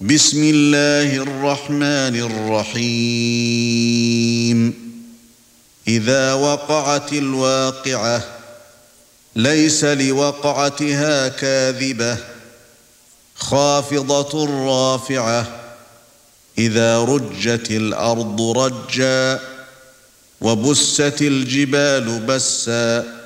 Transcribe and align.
بسم 0.00 0.42
الله 0.42 1.16
الرحمن 1.16 2.16
الرحيم. 2.76 3.78
إذا 5.88 6.32
وقعت 6.32 7.12
الواقعة 7.12 8.24
ليس 9.36 9.84
لوقعتها 9.84 11.28
كاذبة. 11.28 12.18
خافضة 13.36 14.46
رافعة 14.66 15.60
إذا 16.58 17.04
رجت 17.04 17.70
الأرض 17.70 18.40
رجا 18.58 19.40
وبست 20.40 21.22
الجبال 21.22 22.20
بسا. 22.20 23.25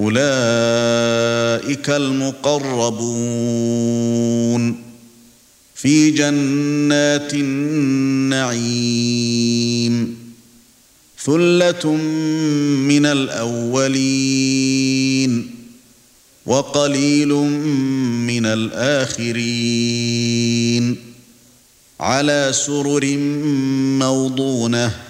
أولئك 0.00 1.90
المقربون 1.90 3.30
في 5.74 6.10
جنات 6.10 7.34
النعيم 7.34 8.70
ثلة 11.24 11.92
من 12.90 13.06
الأولين 13.06 14.50
وقليل 16.46 17.28
من 18.26 18.46
الآخرين 18.46 20.10
على 22.00 22.48
سرر 22.52 23.16
موضونة 23.98 25.09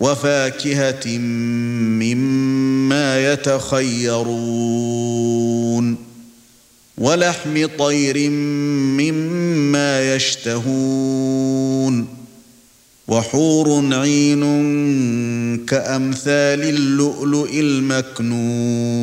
وفاكهة 0.00 1.18
مما 1.98 3.32
يتخيرون 3.32 4.80
ولحم 6.98 7.66
طير 7.78 8.30
مما 9.00 10.14
يشتهون 10.14 12.06
وحور 13.08 13.94
عين 13.94 14.40
كأمثال 15.66 16.62
اللؤلؤ 16.62 17.50
المكنون 17.60 19.00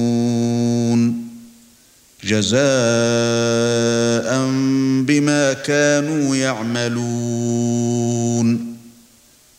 جزاء 2.23 2.57
بما 5.01 5.53
كانوا 5.53 6.35
يعملون 6.35 7.96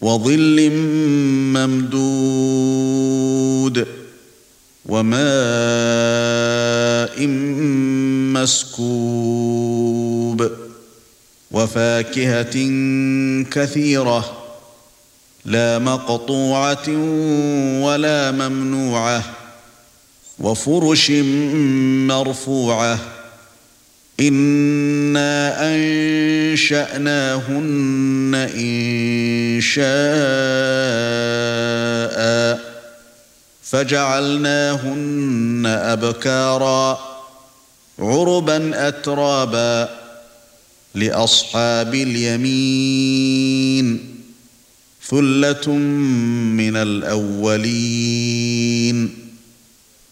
وظل 0.00 0.70
ممدود 2.40 3.86
وماء 4.86 5.20
مسكوب 9.20 10.50
وفاكهة 11.50 12.54
كثيرة 13.50 14.36
لا 15.44 15.78
مقطوعة 15.78 16.88
ولا 17.82 18.30
ممنوعة 18.30 19.24
وفرش 20.38 21.10
مرفوعة 22.10 22.98
أنا 24.20 25.56
انشاناهن 26.52 28.34
ان 28.54 29.60
شاء 29.60 29.90
فجعلناهن 33.62 35.66
ابكارا 35.66 36.98
عربا 37.98 38.88
اترابا 38.88 39.88
لاصحاب 40.94 41.94
اليمين 41.94 43.86
ثله 45.08 45.72
من 46.56 46.76
الاولين 46.76 48.10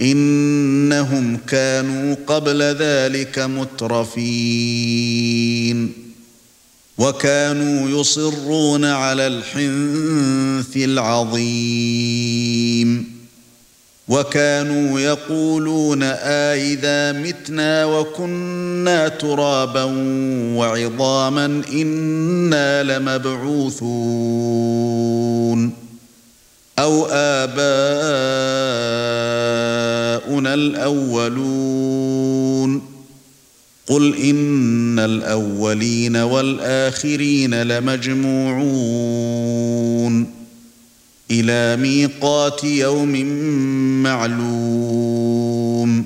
إنهم 0.00 1.38
كانوا 1.48 2.16
قبل 2.26 2.62
ذلك 2.62 3.38
مترفين. 3.38 5.26
وكانوا 6.98 8.00
يصرون 8.00 8.84
على 8.84 9.26
الحنث 9.26 10.76
العظيم. 10.76 12.06
وكانوا 14.08 15.00
يقولون 15.00 16.02
آئذا 16.02 17.12
متنا 17.12 17.84
وكنا 17.84 19.08
ترابا 19.08 19.84
وعظاما 20.56 21.62
إنا 21.72 22.82
لمبعوثون. 22.82 23.86
أو 26.78 27.06
آباؤنا 27.10 29.15
الأولون. 30.38 32.16
قل 33.86 34.16
إن 34.16 34.98
الأولين 34.98 36.16
والآخرين 36.16 37.62
لمجموعون. 37.62 38.66
إلى 41.30 41.82
ميقات 41.82 42.64
يوم 42.64 43.12
معلوم. 44.02 46.04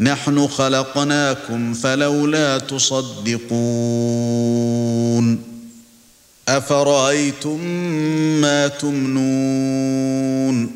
نحن 0.00 0.46
خلقناكم 0.48 1.74
فلولا 1.74 2.58
تصدقون 2.58 3.44
أفرأيتم 6.48 7.60
ما 8.40 8.68
تمنون 8.68 10.70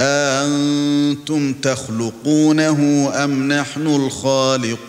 أأنتم 0.00 1.52
تخلقونه 1.52 3.10
أم 3.24 3.52
نحن 3.52 3.86
الخالقون 3.86 4.84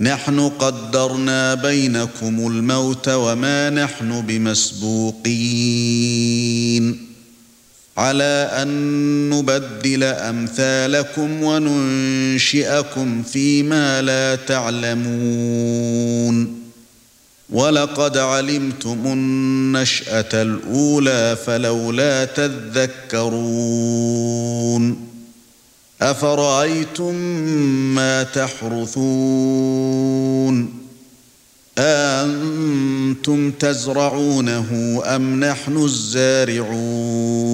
نحن 0.00 0.40
قدرنا 0.48 1.54
بينكم 1.54 2.46
الموت 2.46 3.08
وما 3.08 3.70
نحن 3.70 4.20
بمسبوقين 4.20 5.24
على 7.96 8.50
أن 8.52 9.30
نبدل 9.30 10.04
أمثالكم 10.04 11.42
وننشئكم 11.42 13.22
فيما 13.22 14.02
لا 14.02 14.36
تعلمون. 14.36 15.84
ولقد 17.50 18.18
علمتم 18.18 18.98
النشأة 19.06 20.42
الأولى 20.42 21.36
فلولا 21.46 22.24
تذكرون. 22.24 23.44
أفرأيتم 26.02 27.14
ما 27.94 28.22
تحرثون؟ 28.22 29.64
أنتم 31.78 33.50
تزرعونه 33.50 35.02
أم 35.04 35.44
نحن 35.44 35.76
الزارعون؟ 35.76 37.53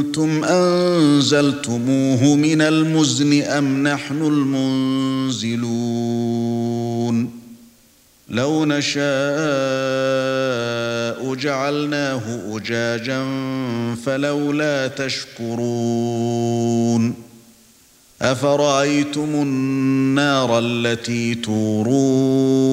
أنتم 0.00 0.44
أنزلتموه 0.44 2.34
من 2.34 2.60
المزن 2.60 3.42
أم 3.42 3.88
نحن 3.88 4.22
المنزلون؟ 4.22 5.70
لو 8.28 8.64
نشاء 8.64 9.04
جعلناه 11.34 12.22
أجاجا 12.56 13.24
فلولا 14.04 14.88
تشكرون. 14.88 15.50
أفرأيتم 18.22 19.28
النار 19.34 20.58
التي 20.58 21.34
تورون؟ 21.34 22.70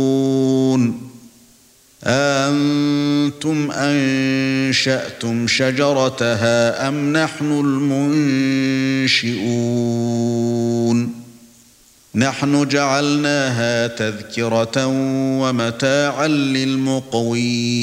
أنتم 2.03 3.71
انشاتم 4.67 5.47
شجرتها 5.47 6.87
ام 6.87 7.17
نحن 7.17 7.51
المنشئون 7.51 9.47
نحن 12.15 12.67
جعلناها 12.67 13.87
تذكره 13.87 14.85
ومتاعا 15.41 16.27
للمقوين 16.57 17.77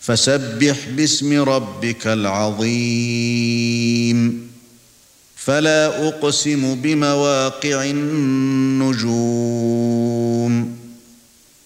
فسبح 0.00 0.76
باسم 0.96 1.42
ربك 1.42 2.06
العظيم 2.06 3.50
فلا 5.36 6.08
اقسم 6.08 6.74
بمواقع 6.74 7.84
النجوم 7.84 9.20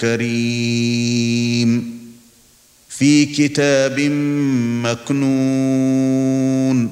كريم. 0.00 2.00
في 2.88 3.26
كتاب 3.26 4.00
مكنون. 4.84 6.90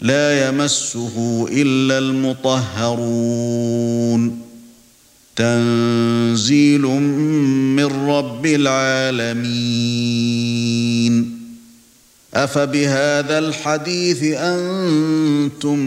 لا 0.00 0.48
يمسه 0.48 1.48
إلا 1.52 1.98
المطهرون. 1.98 4.45
تنزيل 5.36 6.82
من 7.76 7.84
رب 7.84 8.46
العالمين. 8.46 9.46
أفبهذا 12.34 13.38
الحديث 13.38 14.22
أنتم 14.22 15.78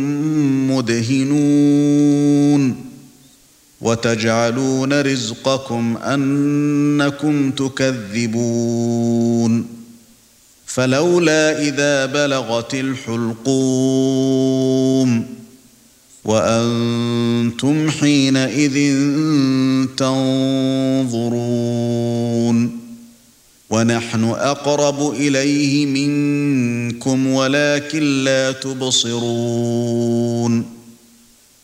مدهنون. 0.72 2.76
وتجعلون 3.82 5.02
رزقكم 5.02 5.98
أنكم 5.98 7.52
تكذبون. 7.52 9.00
فلولا 10.66 11.62
إذا 11.62 12.06
بلغت 12.06 12.74
الحلقوم. 12.74 13.40
وأنتم 16.30 17.90
حينئذ 17.90 18.78
تنظرون 19.98 21.60
ونحن 23.70 24.24
أقرب 24.24 25.14
إليه 25.14 25.86
منكم 25.86 27.28
ولكن 27.28 28.24
لا 28.24 28.52
تبصرون 28.52 29.60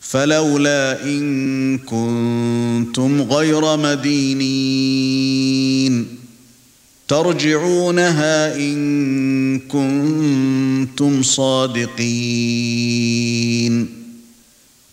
فلولا 0.02 1.04
إن 1.04 1.78
كنتم 1.78 3.22
غير 3.22 3.78
مدينين 3.78 5.26
ترجعونها 7.08 8.56
إن 8.56 9.60
كنتم 9.60 11.24
صادقين 11.24 12.66